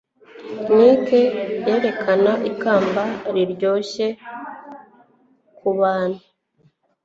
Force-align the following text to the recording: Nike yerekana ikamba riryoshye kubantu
Nike 0.77 1.21
yerekana 1.67 2.31
ikamba 2.49 3.03
riryoshye 3.33 4.07
kubantu 5.57 6.23